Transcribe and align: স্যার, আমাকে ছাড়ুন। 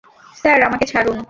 স্যার, 0.37 0.59
আমাকে 0.63 0.85
ছাড়ুন। 0.85 1.17